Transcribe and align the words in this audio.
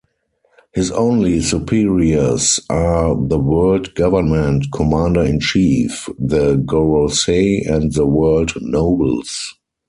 His 0.73 0.89
only 0.89 1.41
superiors 1.41 2.59
are 2.71 3.13
the 3.15 3.37
World 3.37 3.93
Government 3.93 4.65
Commander-in-Chief, 4.73 6.09
the 6.17 6.55
Gorosei 6.57 7.67
and 7.71 7.93
the 7.93 8.07
World 8.07 8.53
Nobles. 8.61 9.53